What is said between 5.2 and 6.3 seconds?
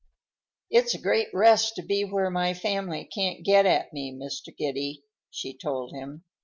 she told him.